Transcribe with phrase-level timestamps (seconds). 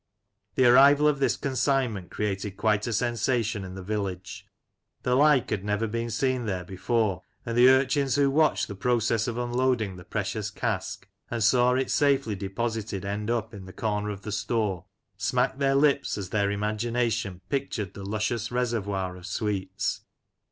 [0.55, 4.47] The arrival of this consignment created quite a sensation in the village;
[5.03, 9.27] the like had never been seen there before, and the urchins who watched the process
[9.27, 14.09] of unloading the precious cask, and saw it safely deposited end up, in the comer
[14.09, 14.85] of the store,
[15.17, 20.01] smacked their lips as their imagination pictured the luscious reservoir of sweets.